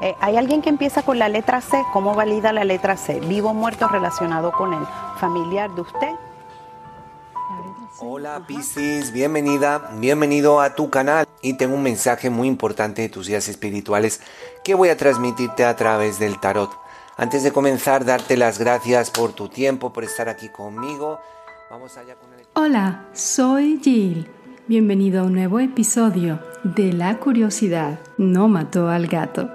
[0.00, 1.82] Eh, hay alguien que empieza con la letra C.
[1.92, 3.20] ¿Cómo valida la letra C?
[3.20, 4.84] Vivo o muerto relacionado con el
[5.18, 6.14] familiar de usted.
[7.98, 13.26] Hola Piscis, bienvenida, bienvenido a tu canal y tengo un mensaje muy importante de tus
[13.26, 14.20] días espirituales
[14.64, 16.70] que voy a transmitirte a través del tarot.
[17.16, 21.18] Antes de comenzar, darte las gracias por tu tiempo, por estar aquí conmigo.
[21.70, 22.46] Vamos allá con el...
[22.52, 24.30] Hola, soy Jill.
[24.66, 29.48] Bienvenido a un nuevo episodio de La curiosidad no mató al gato.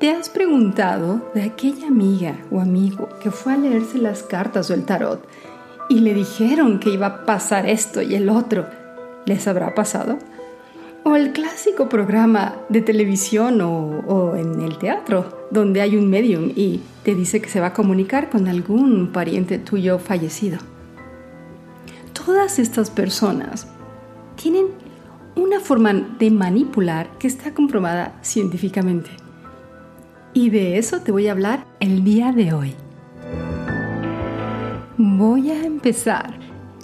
[0.00, 4.74] ¿Te has preguntado de aquella amiga o amigo que fue a leerse las cartas o
[4.74, 5.22] el tarot
[5.90, 8.64] y le dijeron que iba a pasar esto y el otro?
[9.26, 10.16] ¿Les habrá pasado?
[11.04, 16.80] O el clásico programa de televisión o, en el teatro, donde hay un medium y
[17.02, 20.60] te dice que se va a comunicar con algún pariente tuyo fallecido.
[22.14, 23.68] Todas estas personas
[24.42, 24.68] tienen
[25.36, 29.19] una forma de manipular que está comprobada científicamente.
[30.32, 32.74] Y de eso te voy a hablar el día de hoy.
[34.96, 36.38] Voy a empezar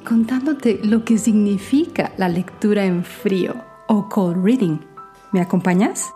[0.05, 3.55] contándote lo que significa la lectura en frío
[3.87, 4.79] o cold reading.
[5.33, 6.13] ¿Me acompañas?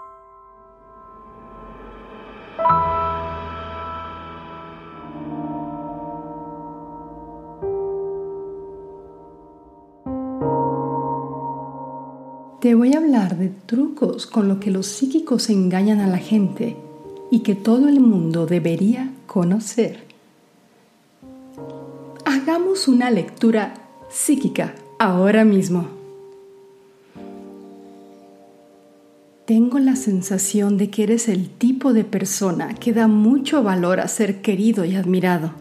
[12.60, 16.76] Te voy a hablar de trucos con los que los psíquicos engañan a la gente
[17.30, 20.04] y que todo el mundo debería conocer.
[22.24, 23.74] Hagamos una lectura
[24.10, 25.88] psíquica ahora mismo.
[29.46, 34.06] Tengo la sensación de que eres el tipo de persona que da mucho valor a
[34.06, 35.52] ser querido y admirado.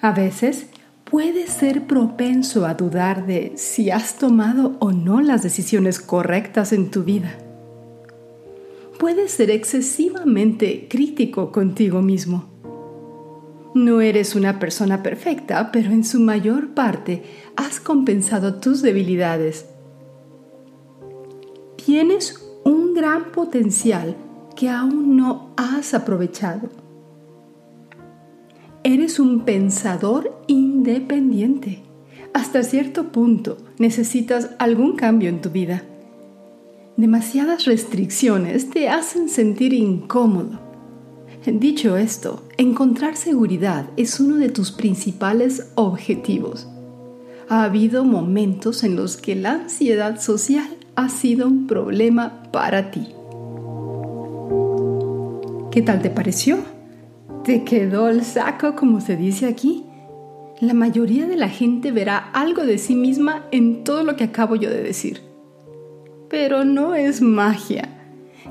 [0.00, 0.66] A veces
[1.04, 6.90] puedes ser propenso a dudar de si has tomado o no las decisiones correctas en
[6.90, 7.38] tu vida.
[8.98, 12.46] Puedes ser excesivamente crítico contigo mismo.
[13.74, 17.22] No eres una persona perfecta, pero en su mayor parte
[17.56, 19.66] has compensado tus debilidades.
[21.84, 24.16] Tienes un gran potencial
[24.56, 26.70] que aún no has aprovechado.
[28.82, 31.82] Eres un pensador independiente.
[32.32, 35.82] Hasta cierto punto necesitas algún cambio en tu vida.
[36.96, 40.58] Demasiadas restricciones te hacen sentir incómodo.
[41.44, 46.66] Dicho esto, encontrar seguridad es uno de tus principales objetivos.
[47.50, 53.08] Ha habido momentos en los que la ansiedad social ha sido un problema para ti.
[55.70, 56.60] ¿Qué tal te pareció?
[57.44, 59.84] ¿Te quedó el saco como se dice aquí?
[60.60, 64.56] La mayoría de la gente verá algo de sí misma en todo lo que acabo
[64.56, 65.25] yo de decir.
[66.28, 67.88] Pero no es magia.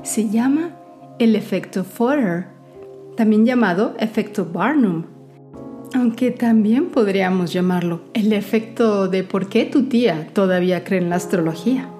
[0.02, 0.76] Se llama
[1.18, 2.46] el efecto Forer,
[3.16, 5.04] también llamado efecto Barnum.
[5.94, 11.16] Aunque también podríamos llamarlo el efecto de por qué tu tía todavía cree en la
[11.16, 11.90] astrología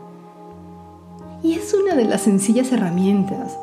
[1.47, 3.57] y es una de las sencillas herramientas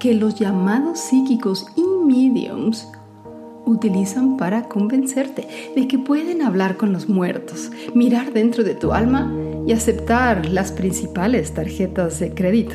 [0.00, 2.88] que los llamados psíquicos y mediums
[3.64, 5.46] utilizan para convencerte
[5.76, 9.32] de que pueden hablar con los muertos, mirar dentro de tu alma
[9.66, 12.74] y aceptar las principales tarjetas de crédito.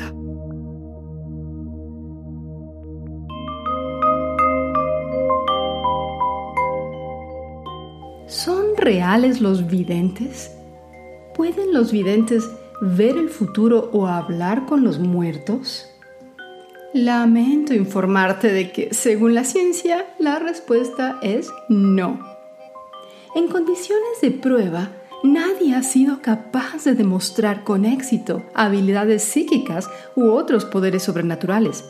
[8.26, 10.54] ¿Son reales los videntes?
[11.34, 12.48] ¿Pueden los videntes
[12.80, 15.86] ver el futuro o hablar con los muertos?
[16.94, 22.18] Lamento informarte de que, según la ciencia, la respuesta es no.
[23.34, 24.90] En condiciones de prueba,
[25.22, 31.84] nadie ha sido capaz de demostrar con éxito habilidades psíquicas u otros poderes sobrenaturales.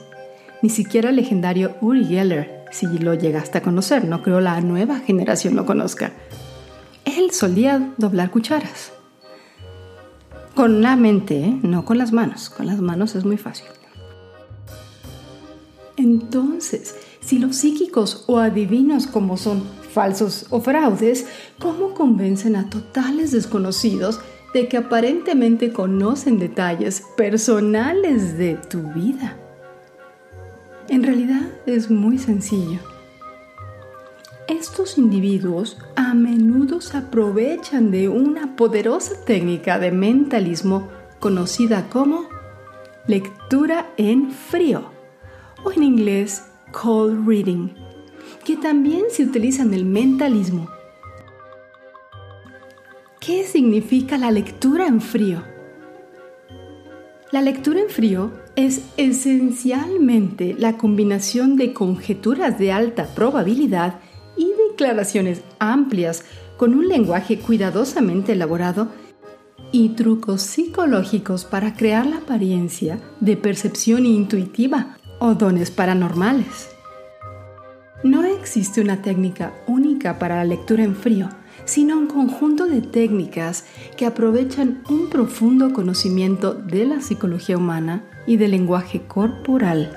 [0.62, 4.98] Ni siquiera el legendario Uri Geller, si lo llegaste a conocer, no creo la nueva
[5.00, 6.12] generación lo conozca.
[7.04, 8.92] Él solía doblar cucharas.
[10.54, 11.58] Con la mente, ¿eh?
[11.62, 12.50] no con las manos.
[12.50, 13.66] Con las manos es muy fácil.
[15.96, 19.62] Entonces, si los psíquicos o adivinos como son
[19.92, 21.26] falsos o fraudes,
[21.58, 24.20] ¿cómo convencen a totales desconocidos
[24.54, 29.36] de que aparentemente conocen detalles personales de tu vida?
[30.88, 32.80] En realidad es muy sencillo.
[34.48, 40.88] Estos individuos a menudo se aprovechan de una poderosa técnica de mentalismo
[41.20, 42.26] conocida como
[43.06, 44.90] lectura en frío
[45.64, 47.68] o en inglés cold reading,
[48.48, 50.70] que también se utiliza en el mentalismo.
[53.20, 55.42] ¿Qué significa la lectura en frío?
[57.30, 64.00] La lectura en frío es esencialmente la combinación de conjeturas de alta probabilidad
[64.34, 66.24] y declaraciones amplias
[66.56, 68.88] con un lenguaje cuidadosamente elaborado
[69.72, 76.77] y trucos psicológicos para crear la apariencia de percepción intuitiva o dones paranormales.
[78.40, 81.28] Existe una técnica única para la lectura en frío,
[81.64, 83.64] sino un conjunto de técnicas
[83.96, 89.90] que aprovechan un profundo conocimiento de la psicología humana y del lenguaje corporal.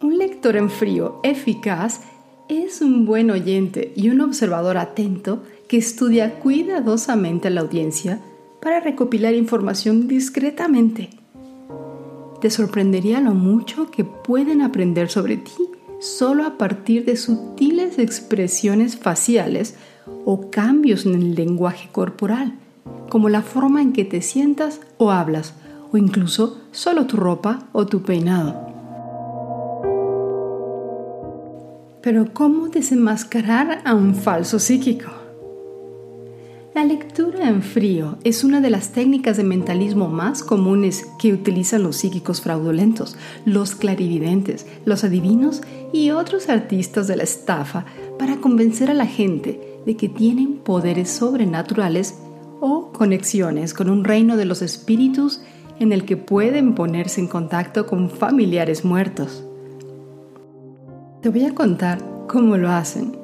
[0.00, 2.02] Un lector en frío eficaz
[2.48, 8.20] es un buen oyente y un observador atento que estudia cuidadosamente a la audiencia
[8.60, 11.10] para recopilar información discretamente.
[12.40, 15.52] Te sorprendería lo mucho que pueden aprender sobre ti
[16.00, 19.76] solo a partir de sutiles expresiones faciales
[20.26, 22.58] o cambios en el lenguaje corporal,
[23.08, 25.54] como la forma en que te sientas o hablas,
[25.92, 28.63] o incluso solo tu ropa o tu peinado.
[32.04, 35.10] Pero ¿cómo desenmascarar a un falso psíquico?
[36.74, 41.82] La lectura en frío es una de las técnicas de mentalismo más comunes que utilizan
[41.82, 43.16] los psíquicos fraudulentos,
[43.46, 45.62] los clarividentes, los adivinos
[45.94, 47.86] y otros artistas de la estafa
[48.18, 52.18] para convencer a la gente de que tienen poderes sobrenaturales
[52.60, 55.40] o conexiones con un reino de los espíritus
[55.80, 59.46] en el que pueden ponerse en contacto con familiares muertos.
[61.24, 63.16] Te voy a contar cómo lo hacen.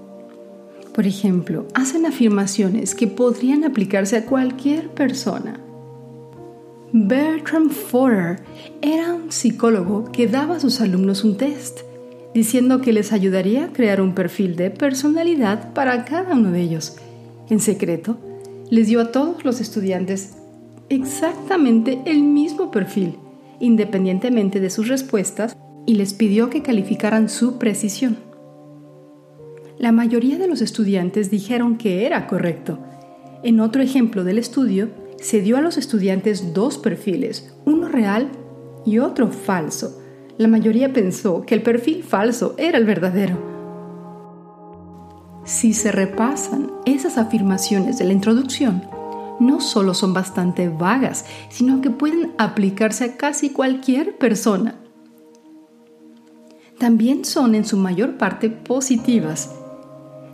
[0.95, 5.61] Por ejemplo, hacen afirmaciones que podrían aplicarse a cualquier persona.
[6.95, 8.41] Bertram Forer
[8.81, 11.81] era un psicólogo que daba a sus alumnos un test,
[12.33, 16.97] diciendo que les ayudaría a crear un perfil de personalidad para cada uno de ellos.
[17.51, 18.17] En secreto,
[18.71, 20.37] les dio a todos los estudiantes
[20.89, 23.19] exactamente el mismo perfil,
[23.61, 25.55] independientemente de sus respuestas
[25.87, 28.19] y les pidió que calificaran su precisión.
[29.79, 32.79] La mayoría de los estudiantes dijeron que era correcto.
[33.43, 38.29] En otro ejemplo del estudio, se dio a los estudiantes dos perfiles, uno real
[38.85, 39.99] y otro falso.
[40.37, 43.39] La mayoría pensó que el perfil falso era el verdadero.
[45.45, 48.83] Si se repasan esas afirmaciones de la introducción,
[49.41, 54.77] no solo son bastante vagas, sino que pueden aplicarse a casi cualquier persona
[56.81, 59.55] también son en su mayor parte positivas.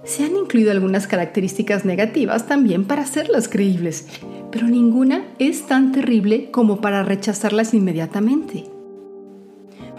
[0.05, 4.07] Se han incluido algunas características negativas también para hacerlas creíbles,
[4.53, 8.65] pero ninguna es tan terrible como para rechazarlas inmediatamente.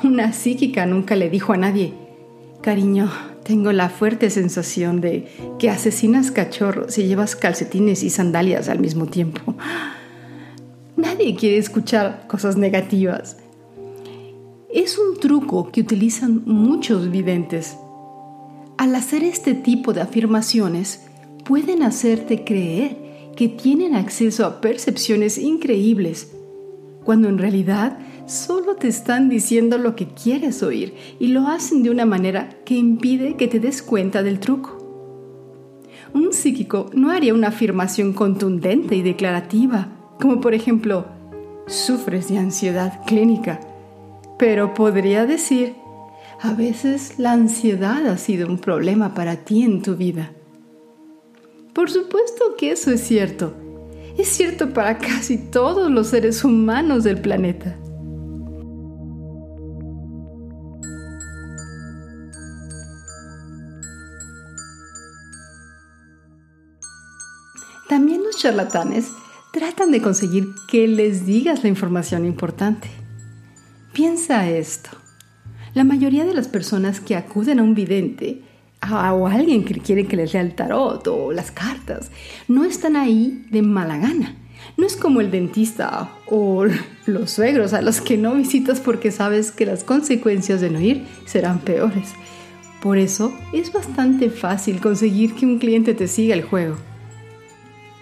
[0.05, 1.93] Una psíquica nunca le dijo a nadie,
[2.61, 3.11] cariño,
[3.43, 5.27] tengo la fuerte sensación de
[5.59, 9.55] que asesinas cachorros y llevas calcetines y sandalias al mismo tiempo.
[10.95, 13.35] Nadie quiere escuchar cosas negativas.
[14.73, 17.77] Es un truco que utilizan muchos videntes.
[18.77, 21.05] Al hacer este tipo de afirmaciones,
[21.45, 22.97] pueden hacerte creer
[23.37, 26.33] que tienen acceso a percepciones increíbles,
[27.05, 31.89] cuando en realidad solo te están diciendo lo que quieres oír y lo hacen de
[31.89, 34.77] una manera que impide que te des cuenta del truco.
[36.13, 39.87] Un psíquico no haría una afirmación contundente y declarativa,
[40.19, 41.05] como por ejemplo,
[41.67, 43.61] sufres de ansiedad clínica
[44.37, 45.75] pero podría decir,
[46.41, 50.31] a veces la ansiedad ha sido un problema para ti en tu vida.
[51.73, 53.53] Por supuesto que eso es cierto.
[54.17, 57.75] Es cierto para casi todos los seres humanos del planeta.
[67.87, 69.11] También los charlatanes
[69.53, 72.89] tratan de conseguir que les digas la información importante.
[73.97, 74.91] Piensa esto.
[75.73, 78.43] La mayoría de las personas que acuden a un vidente
[78.87, 82.11] o a alguien que quiere que les lea el tarot o las cartas,
[82.47, 84.35] no están ahí de mala gana.
[84.77, 86.67] No es como el dentista o
[87.07, 91.03] los suegros a los que no visitas porque sabes que las consecuencias de no ir
[91.25, 92.09] serán peores.
[92.83, 96.75] Por eso es bastante fácil conseguir que un cliente te siga el juego.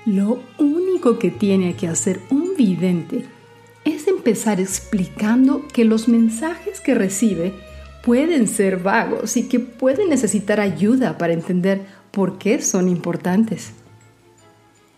[0.05, 3.23] Lo único que tiene que hacer un vidente
[4.25, 7.53] empezar explicando que los mensajes que recibe
[8.01, 13.73] pueden ser vagos y que puede necesitar ayuda para entender por qué son importantes.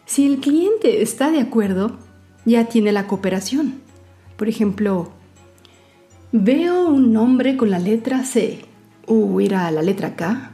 [0.05, 1.97] Si el cliente está de acuerdo,
[2.45, 3.81] ya tiene la cooperación.
[4.37, 5.11] Por ejemplo,
[6.31, 8.61] veo un nombre con la letra C.
[9.07, 10.51] ¿O era la letra K?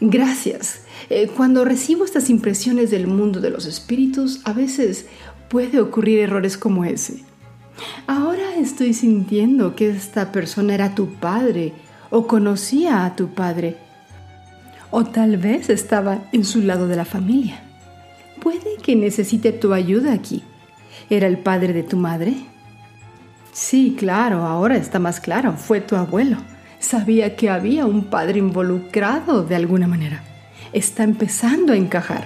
[0.00, 0.84] Gracias.
[1.10, 5.04] Eh, cuando recibo estas impresiones del mundo de los espíritus, a veces
[5.50, 7.30] puede ocurrir errores como ese.
[8.06, 11.72] Ahora estoy sintiendo que esta persona era tu padre
[12.10, 13.76] o conocía a tu padre.
[14.90, 17.62] O tal vez estaba en su lado de la familia.
[18.40, 20.42] Puede que necesite tu ayuda aquí.
[21.08, 22.34] ¿Era el padre de tu madre?
[23.52, 25.54] Sí, claro, ahora está más claro.
[25.54, 26.38] Fue tu abuelo.
[26.78, 30.24] Sabía que había un padre involucrado de alguna manera.
[30.72, 32.24] Está empezando a encajar.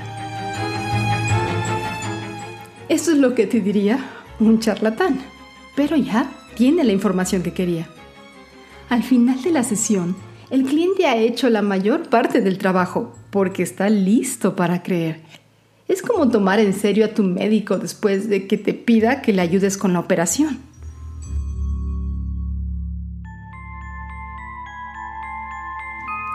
[2.89, 3.99] Eso es lo que te diría
[4.39, 5.19] un charlatán,
[5.77, 7.87] pero ya tiene la información que quería.
[8.89, 10.17] Al final de la sesión,
[10.51, 15.21] el cliente ha hecho la mayor parte del trabajo porque está listo para creer.
[15.87, 19.43] Es como tomar en serio a tu médico después de que te pida que le
[19.43, 20.59] ayudes con la operación.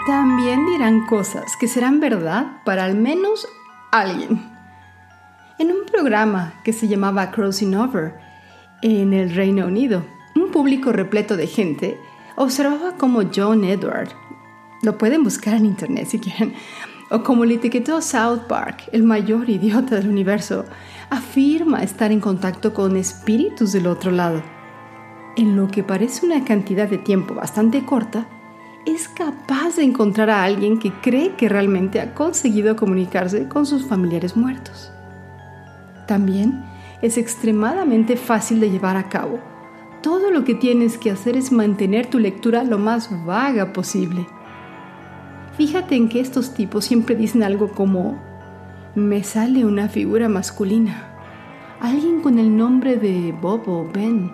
[0.05, 3.47] También dirán cosas que serán verdad para al menos
[3.91, 4.41] alguien.
[5.59, 8.30] En un programa que se llamaba Crossing Over
[8.81, 10.03] en el Reino Unido,
[10.35, 11.99] un público repleto de gente
[12.35, 14.09] observaba cómo John Edward,
[14.81, 16.53] lo pueden buscar en internet si quieren,
[17.11, 20.65] o como le etiquetó South Park, el mayor idiota del universo,
[21.09, 24.41] afirma estar en contacto con espíritus del otro lado.
[25.35, 28.27] En lo que parece una cantidad de tiempo bastante corta,
[28.85, 33.85] es capaz de encontrar a alguien que cree que realmente ha conseguido comunicarse con sus
[33.85, 34.91] familiares muertos.
[36.07, 36.70] También
[37.01, 39.39] es extremadamente fácil de llevar a cabo.
[40.01, 44.25] Todo lo que tienes que hacer es mantener tu lectura lo más vaga posible.
[45.57, 48.21] Fíjate en que estos tipos siempre dicen algo como,
[48.95, 51.15] me sale una figura masculina,
[51.79, 54.31] alguien con el nombre de Bob o Ben.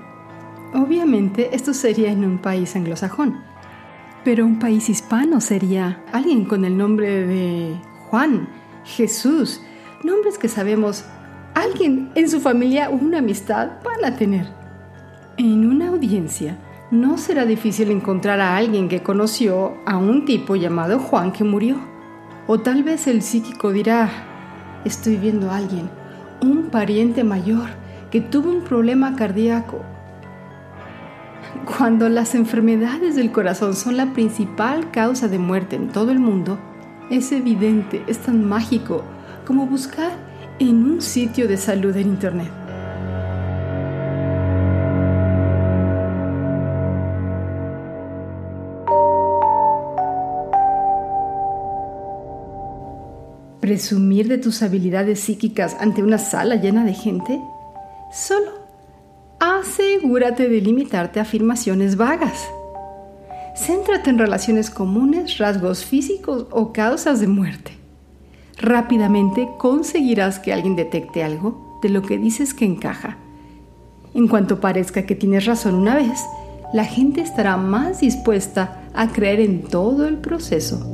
[0.73, 3.47] Obviamente esto sería en un país anglosajón
[4.27, 7.77] pero un país hispano sería alguien con el nombre de
[8.09, 8.49] Juan,
[8.83, 9.61] Jesús,
[10.03, 11.05] nombres que sabemos
[11.61, 14.47] alguien en su familia o una amistad van a tener.
[15.37, 16.57] En una audiencia
[16.91, 21.77] no será difícil encontrar a alguien que conoció a un tipo llamado Juan que murió.
[22.47, 24.09] O tal vez el psíquico dirá,
[24.85, 25.89] estoy viendo a alguien,
[26.41, 27.69] un pariente mayor
[28.11, 29.83] que tuvo un problema cardíaco
[31.65, 36.57] cuando las enfermedades del corazón son la principal causa de muerte en todo el mundo,
[37.09, 39.03] es evidente, es tan mágico
[39.45, 40.26] como buscar
[40.59, 42.51] en un sitio de salud en Internet.
[53.59, 57.39] ¿Presumir de tus habilidades psíquicas ante una sala llena de gente?
[58.11, 58.51] Solo
[59.39, 62.47] asegúrate de limitarte a afirmaciones vagas.
[63.55, 67.86] Céntrate en relaciones comunes, rasgos físicos o causas de muerte.
[68.59, 73.17] Rápidamente conseguirás que alguien detecte algo de lo que dices que encaja.
[74.15, 76.25] En cuanto parezca que tienes razón una vez,
[76.73, 80.93] la gente estará más dispuesta a creer en todo el proceso.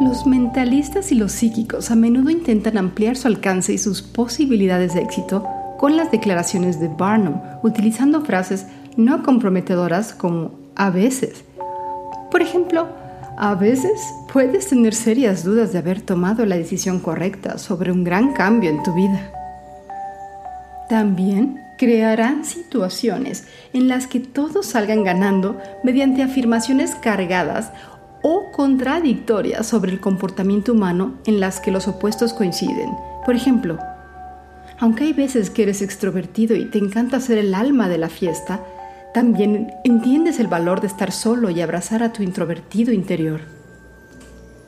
[0.00, 5.00] Los mentalistas y los psíquicos a menudo intentan ampliar su alcance y sus posibilidades de
[5.00, 5.46] éxito
[5.78, 11.44] con las declaraciones de Barnum, utilizando frases no comprometedoras como a veces.
[12.30, 12.86] Por ejemplo,
[13.38, 14.00] a veces
[14.32, 18.82] puedes tener serias dudas de haber tomado la decisión correcta sobre un gran cambio en
[18.82, 19.32] tu vida.
[20.88, 27.72] También crearán situaciones en las que todos salgan ganando mediante afirmaciones cargadas
[28.22, 32.90] o contradictorias sobre el comportamiento humano en las que los opuestos coinciden.
[33.24, 33.78] Por ejemplo,
[34.78, 38.60] aunque hay veces que eres extrovertido y te encanta ser el alma de la fiesta,
[39.12, 43.59] también entiendes el valor de estar solo y abrazar a tu introvertido interior.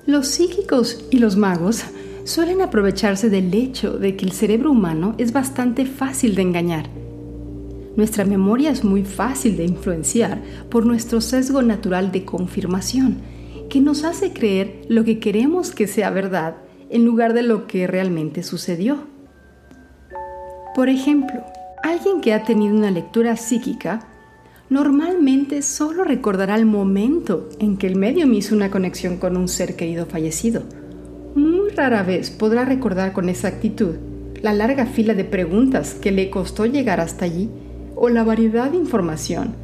[0.04, 1.84] Los psíquicos y los magos
[2.24, 6.88] suelen aprovecharse del hecho de que el cerebro humano es bastante fácil de engañar.
[7.94, 13.18] Nuestra memoria es muy fácil de influenciar por nuestro sesgo natural de confirmación
[13.70, 16.56] que nos hace creer lo que queremos que sea verdad
[16.90, 19.04] en lugar de lo que realmente sucedió.
[20.74, 21.44] Por ejemplo,
[21.84, 24.08] alguien que ha tenido una lectura psíquica
[24.72, 29.76] normalmente solo recordará el momento en que el medium hizo una conexión con un ser
[29.76, 30.62] querido fallecido.
[31.34, 33.96] Muy rara vez podrá recordar con exactitud
[34.40, 37.50] la larga fila de preguntas que le costó llegar hasta allí
[37.94, 39.54] o la variedad de información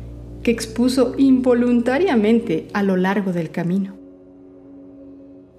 [0.43, 3.95] que expuso involuntariamente a lo largo del camino.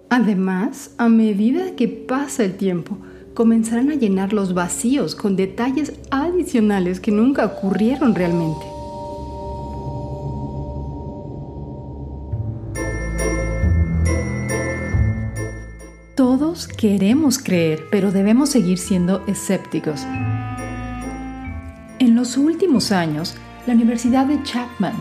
[0.10, 2.98] Además, a medida que pasa el tiempo,
[3.34, 8.69] comenzarán a llenar los vacíos con detalles adicionales que nunca ocurrieron realmente.
[16.68, 20.06] Queremos creer, pero debemos seguir siendo escépticos.
[22.00, 23.36] En los últimos años,
[23.68, 24.94] la Universidad de Chapman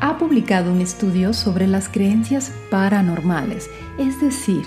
[0.00, 4.64] ha publicado un estudio sobre las creencias paranormales, es decir,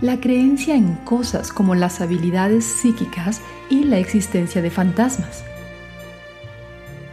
[0.00, 5.44] la creencia en cosas como las habilidades psíquicas y la existencia de fantasmas.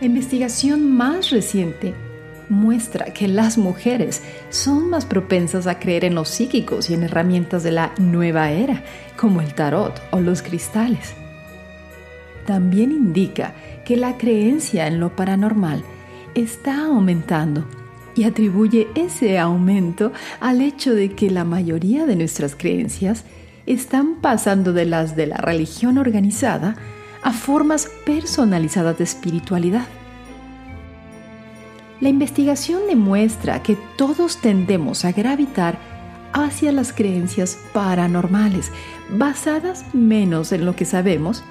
[0.01, 1.93] La investigación más reciente
[2.49, 7.63] muestra que las mujeres son más propensas a creer en los psíquicos y en herramientas
[7.63, 8.83] de la nueva era,
[9.15, 11.13] como el tarot o los cristales.
[12.45, 13.53] También indica
[13.85, 15.83] que la creencia en lo paranormal
[16.35, 17.65] está aumentando
[18.15, 23.23] y atribuye ese aumento al hecho de que la mayoría de nuestras creencias
[23.65, 26.75] están pasando de las de la religión organizada
[27.21, 29.85] a formas personalizadas de espiritualidad.
[32.01, 35.77] La investigación demuestra que todos tendemos a gravitar
[36.31, 38.71] hacia las creencias paranormales,
[39.09, 41.43] basadas menos en lo que sabemos,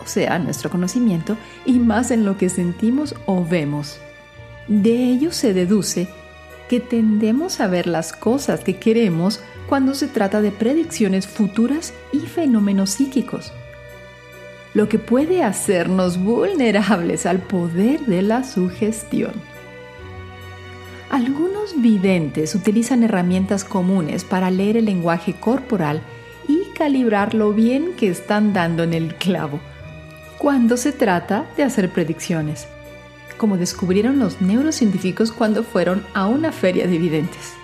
[0.00, 3.98] o sea, nuestro conocimiento, y más en lo que sentimos o vemos.
[4.68, 6.08] De ello se deduce
[6.68, 12.20] que tendemos a ver las cosas que queremos cuando se trata de predicciones futuras y
[12.20, 13.52] fenómenos psíquicos,
[14.74, 19.32] lo que puede hacernos vulnerables al poder de la sugestión.
[21.10, 26.02] Algunos videntes utilizan herramientas comunes para leer el lenguaje corporal
[26.46, 29.60] y calibrar lo bien que están dando en el clavo
[30.38, 32.68] cuando se trata de hacer predicciones
[33.38, 37.54] como descubrieron los neurocientíficos cuando fueron a una feria de videntes.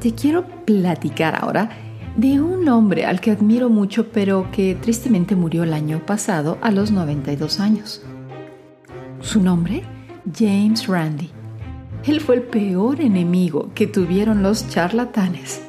[0.00, 1.70] Te quiero platicar ahora
[2.16, 6.70] de un hombre al que admiro mucho pero que tristemente murió el año pasado a
[6.70, 8.02] los 92 años.
[9.20, 9.82] Su nombre,
[10.36, 11.30] James Randi.
[12.04, 15.62] Él fue el peor enemigo que tuvieron los charlatanes.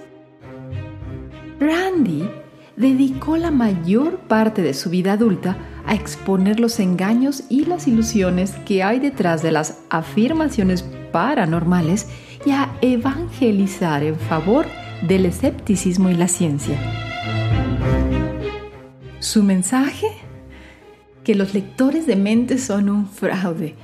[1.59, 2.29] Randy
[2.75, 8.51] dedicó la mayor parte de su vida adulta a exponer los engaños y las ilusiones
[8.65, 12.07] que hay detrás de las afirmaciones paranormales
[12.45, 14.67] y a evangelizar en favor
[15.01, 16.77] del escepticismo y la ciencia.
[19.19, 20.07] Su mensaje,
[21.23, 23.75] que los lectores de mentes son un fraude,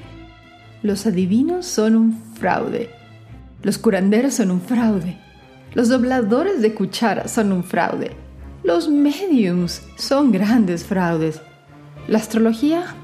[0.81, 2.89] los adivinos son un fraude,
[3.61, 5.17] los curanderos son un fraude,
[5.73, 8.11] los dobladores de cuchara son un fraude.
[8.63, 11.41] Los mediums son grandes fraudes.
[12.07, 12.95] La astrología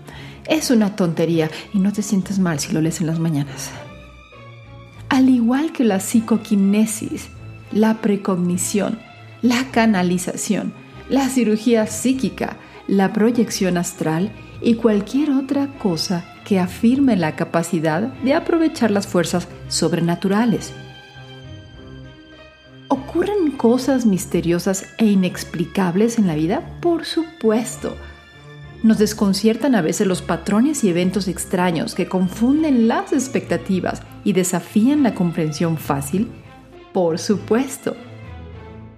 [0.48, 3.72] es una tontería y no te sientes mal si lo lees en las mañanas.
[5.10, 7.30] Al igual que la psicoquinesis,
[7.72, 9.00] la precognición,
[9.42, 10.74] la canalización,
[11.10, 18.34] la cirugía psíquica, la proyección astral y cualquier otra cosa que afirme la capacidad de
[18.34, 20.74] aprovechar las fuerzas sobrenaturales
[22.92, 26.80] ¿Ocurren cosas misteriosas e inexplicables en la vida?
[26.82, 27.96] Por supuesto.
[28.82, 35.04] Nos desconciertan a veces los patrones y eventos extraños que confunden las expectativas y desafían
[35.04, 36.30] la comprensión fácil.
[36.94, 37.96] Por supuesto.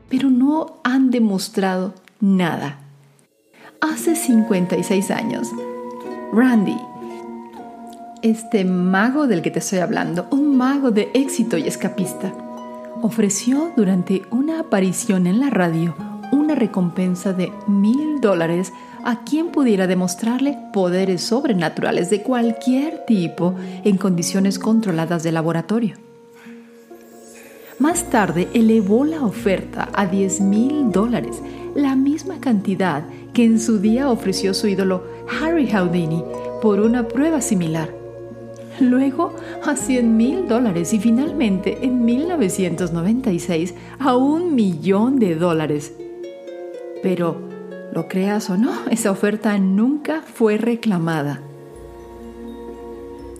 [0.09, 2.79] Pero no han demostrado nada.
[3.81, 5.49] Hace 56 años,
[6.31, 6.77] Randy,
[8.21, 12.33] este mago del que te estoy hablando, un mago de éxito y escapista,
[13.01, 15.95] ofreció durante una aparición en la radio
[16.31, 18.71] una recompensa de mil dólares
[19.03, 26.10] a quien pudiera demostrarle poderes sobrenaturales de cualquier tipo en condiciones controladas de laboratorio.
[27.81, 31.41] Más tarde elevó la oferta a 10 mil dólares,
[31.73, 35.03] la misma cantidad que en su día ofreció su ídolo
[35.41, 36.23] Harry Houdini
[36.61, 37.89] por una prueba similar
[38.79, 45.93] luego a 100 mil dólares y finalmente en 1996 a un millón de dólares.
[47.01, 47.49] Pero,
[47.93, 51.41] lo creas o no, esa oferta nunca fue reclamada.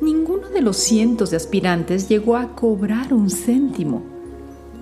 [0.02, 4.11] Ninguno de los cientos de aspirantes llegó a cobrar un céntimo,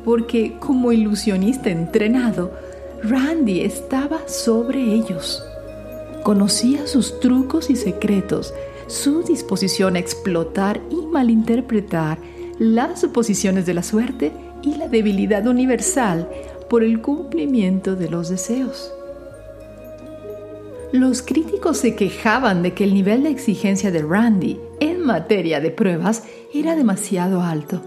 [0.03, 2.51] porque como ilusionista entrenado,
[3.03, 5.43] Randy estaba sobre ellos.
[6.23, 8.53] Conocía sus trucos y secretos,
[8.87, 12.17] su disposición a explotar y malinterpretar
[12.59, 16.29] las suposiciones de la suerte y la debilidad universal
[16.69, 18.91] por el cumplimiento de los deseos.
[20.91, 25.69] Los críticos se quejaban de que el nivel de exigencia de Randy en materia de
[25.69, 27.81] pruebas era demasiado alto,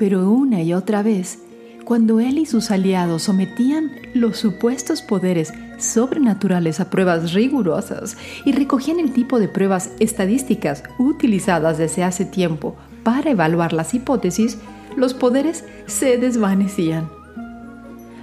[0.00, 1.40] pero una y otra vez,
[1.84, 8.98] cuando él y sus aliados sometían los supuestos poderes sobrenaturales a pruebas rigurosas y recogían
[8.98, 14.56] el tipo de pruebas estadísticas utilizadas desde hace tiempo para evaluar las hipótesis,
[14.96, 17.10] los poderes se desvanecían.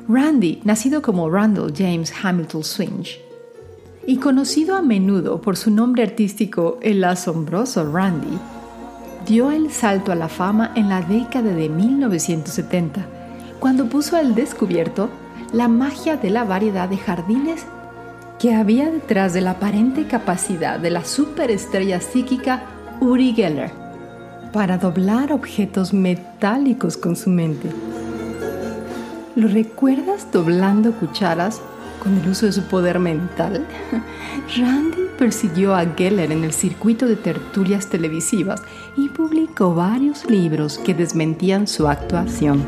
[0.07, 3.21] Randy, nacido como Randall James Hamilton Swinge,
[4.07, 8.39] y conocido a menudo por su nombre artístico El asombroso Randy,
[9.27, 13.05] dio el salto a la fama en la década de 1970
[13.59, 15.09] cuando puso al descubierto
[15.51, 17.65] la magia de la variedad de jardines
[18.39, 22.63] que había detrás de la aparente capacidad de la superestrella psíquica
[23.01, 23.71] Uri Geller
[24.53, 27.69] para doblar objetos metálicos con su mente.
[29.35, 31.61] ¿Lo recuerdas doblando cucharas
[32.01, 33.65] con el uso de su poder mental?
[34.57, 38.61] Randy persiguió a Geller en el circuito de tertulias televisivas
[38.95, 42.63] y publicó varios libros que desmentían su actuación.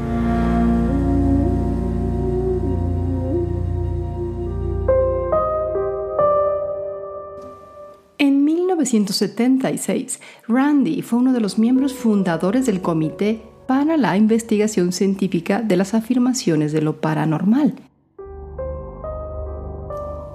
[8.18, 15.62] En 1976, Randy fue uno de los miembros fundadores del Comité para la Investigación Científica
[15.62, 17.76] de las Afirmaciones de lo Paranormal,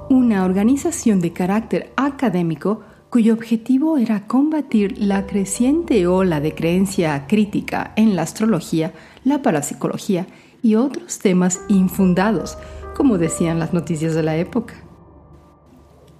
[0.09, 7.93] una organización de carácter académico cuyo objetivo era combatir la creciente ola de creencia crítica
[7.97, 10.27] en la astrología, la parapsicología
[10.63, 12.59] y otros temas infundados,
[12.97, 14.75] como decían las noticias de la época.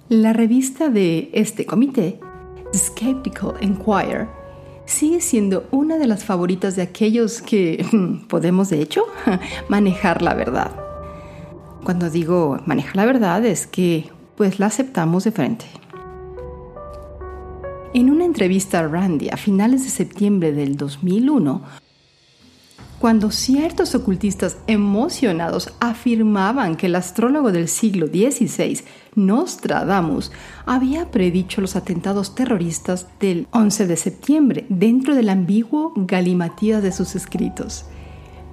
[0.07, 2.19] La revista de este comité,
[2.73, 4.29] Skeptical Enquirer,
[4.85, 7.85] sigue siendo una de las favoritas de aquellos que
[8.29, 9.03] podemos, de hecho,
[9.67, 10.84] manejar la verdad.
[11.85, 15.65] Cuando digo manejar la verdad es que pues la aceptamos de frente.
[17.93, 21.61] En una entrevista a Randy a finales de septiembre del 2001,
[22.97, 28.81] cuando ciertos ocultistas emocionados afirmaban que el astrólogo del siglo XVI,
[29.13, 30.31] Nostradamus,
[30.65, 37.15] había predicho los atentados terroristas del 11 de septiembre dentro del ambiguo galimatías de sus
[37.15, 37.85] escritos.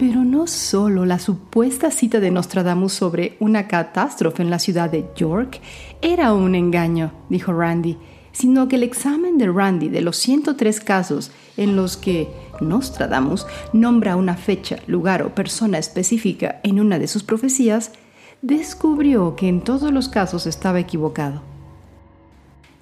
[0.02, 5.08] Pero no solo la supuesta cita de Nostradamus sobre una catástrofe en la ciudad de
[5.14, 5.60] York
[6.00, 7.96] era un engaño, dijo Randy,
[8.32, 12.26] sino que el examen de Randy de los 103 casos en los que
[12.60, 17.92] Nostradamus nombra una fecha, lugar o persona específica en una de sus profecías,
[18.40, 21.51] descubrió que en todos los casos estaba equivocado.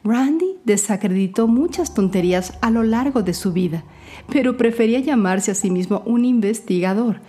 [0.03, 3.85] Randy desacreditó muchas tonterías a lo largo de su vida,
[4.31, 7.21] pero prefería llamarse a sí mismo un investigador,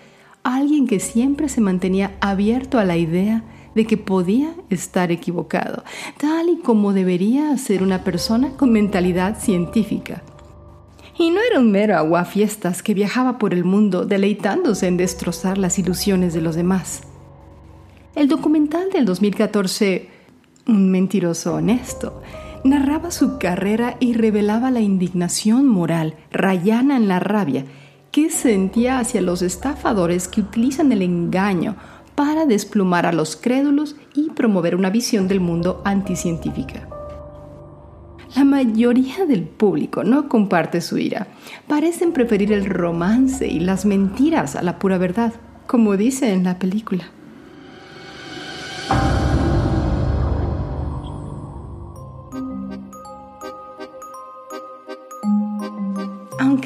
[0.43, 3.43] alguien que siempre se mantenía abierto a la idea
[3.75, 5.83] de que podía estar equivocado,
[6.17, 10.23] tal y como debería ser una persona con mentalidad científica.
[11.17, 15.77] Y no era un mero aguafiestas que viajaba por el mundo deleitándose en destrozar las
[15.77, 17.03] ilusiones de los demás.
[18.15, 20.09] El documental del 2014,
[20.67, 22.21] Un mentiroso honesto,
[22.63, 27.65] narraba su carrera y revelaba la indignación moral, rayana en la rabia,
[28.11, 31.75] que sentía hacia los estafadores que utilizan el engaño
[32.15, 36.87] para desplumar a los crédulos y promover una visión del mundo anticientífica.
[38.35, 41.27] La mayoría del público no comparte su ira.
[41.67, 45.33] Parecen preferir el romance y las mentiras a la pura verdad,
[45.67, 47.11] como dice en la película.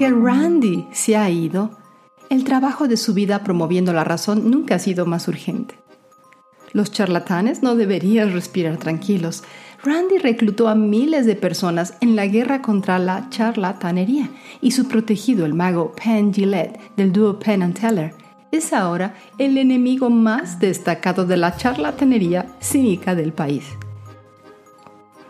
[0.06, 1.72] Aunque Randy se ha ido,
[2.30, 5.80] el trabajo de su vida promoviendo la razón nunca ha sido más urgente.
[6.74, 9.44] Los charlatanes no deberían respirar tranquilos.
[9.84, 14.30] Randy reclutó a miles de personas en la guerra contra la charlatanería
[14.62, 18.14] y su protegido, el mago Penn Gillette del dúo Penn and Teller,
[18.52, 23.66] es ahora el enemigo más destacado de la charlatanería cínica del país.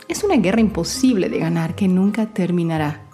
[0.09, 3.04] Es una guerra imposible de ganar que nunca terminará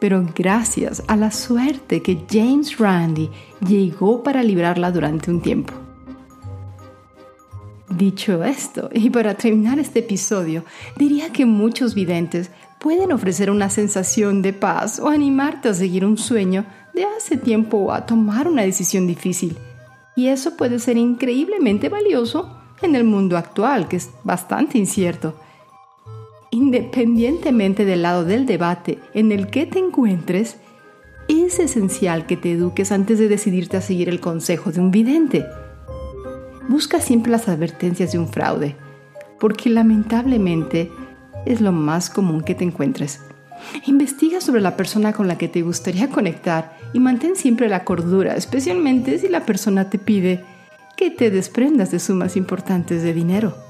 [0.00, 3.30] pero gracias a la suerte que James Randi
[3.66, 5.74] llegó para librarla durante un tiempo.
[7.90, 10.64] Dicho esto, y para terminar este episodio,
[10.96, 16.16] diría que muchos videntes pueden ofrecer una sensación de paz o animarte a seguir un
[16.16, 19.56] sueño de hace tiempo o a tomar una decisión difícil.
[20.14, 25.34] Y eso puede ser increíblemente valioso en el mundo actual, que es bastante incierto
[26.50, 30.56] Independientemente del lado del debate en el que te encuentres,
[31.28, 35.44] es esencial que te eduques antes de decidirte a seguir el consejo de un vidente.
[36.68, 38.76] Busca siempre las advertencias de un fraude,
[39.38, 40.90] porque lamentablemente
[41.44, 43.20] es lo más común que te encuentres.
[43.86, 48.36] Investiga sobre la persona con la que te gustaría conectar y mantén siempre la cordura,
[48.36, 50.44] especialmente si la persona te pide
[50.96, 53.67] que te desprendas de sumas importantes de dinero.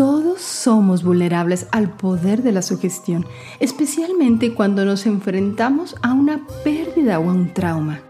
[0.00, 3.26] Todos somos vulnerables al poder de la sugestión,
[3.58, 8.00] especialmente cuando nos enfrentamos a una pérdida o a un trauma.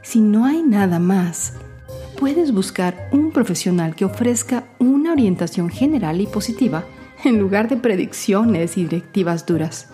[0.00, 1.58] Si no hay nada más,
[2.18, 6.86] puedes buscar un profesional que ofrezca una orientación general y positiva
[7.22, 9.90] en lugar de predicciones y directivas duras.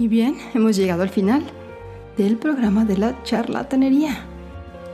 [0.00, 1.44] Y bien, hemos llegado al final
[2.18, 4.18] del programa de la charlatanería.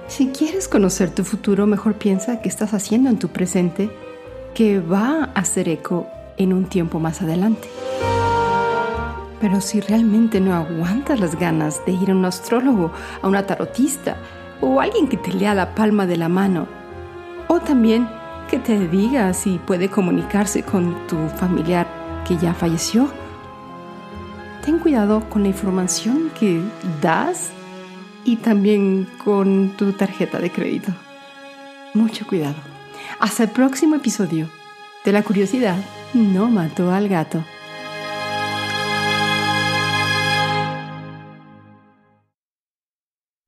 [0.08, 3.90] Si quieres conocer tu futuro, mejor piensa qué estás haciendo en tu presente
[4.54, 6.06] que va a hacer eco
[6.36, 7.68] en un tiempo más adelante.
[9.40, 14.18] Pero si realmente no aguantas las ganas de ir a un astrólogo, a una tarotista
[14.60, 16.66] o alguien que te lea la palma de la mano,
[17.48, 18.06] o también
[18.50, 21.86] que te diga si puede comunicarse con tu familiar
[22.28, 23.08] que ya falleció,
[24.64, 26.62] ten cuidado con la información que
[27.02, 27.50] das
[28.24, 30.90] y también con tu tarjeta de crédito.
[31.92, 32.56] Mucho cuidado.
[33.20, 34.48] Hasta el próximo episodio
[35.04, 35.76] de La curiosidad
[36.14, 37.44] no mató al gato.